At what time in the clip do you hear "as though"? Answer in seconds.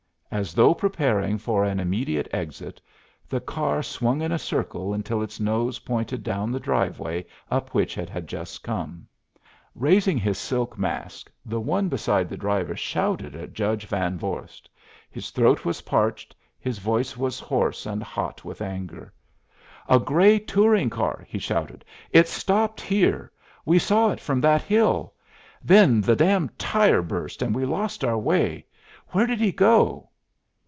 0.33-0.73